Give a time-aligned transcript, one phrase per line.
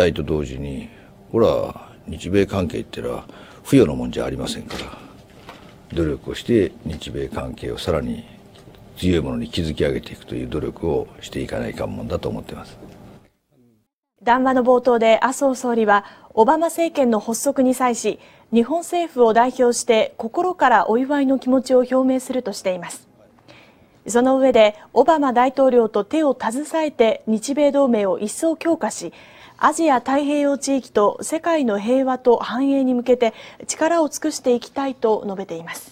[0.00, 0.88] 退と同時に
[1.32, 3.24] ほら日米関係ってのは
[3.62, 5.10] 不与のもんじゃありませんから。
[5.92, 8.24] 努力をして日米関係をさらに
[8.96, 12.78] 強いものに築き上げていくという努力をしていかないかんもんだと思っています。
[14.22, 16.04] 談話の冒頭で麻生総理は
[16.34, 18.20] オバマ政権の発足に際し
[18.52, 23.09] 日本政府を代表して心からお祝いの気持ちを表明するとしています。
[24.10, 29.12] その上でオバマ大統領と手を携えて日米同盟を一層強化し
[29.58, 33.34] アジア太平洋地域と世界の平和と繁栄に向けて
[33.66, 35.89] 力を尽くしていきたいと述べています。